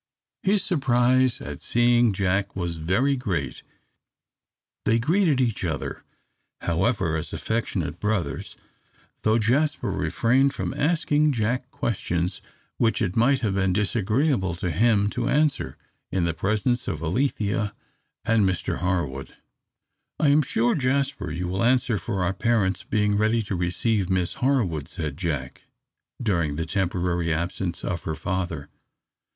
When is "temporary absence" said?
26.65-27.83